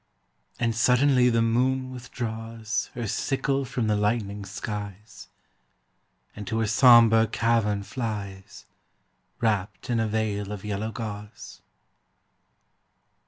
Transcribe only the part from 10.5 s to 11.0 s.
of yellow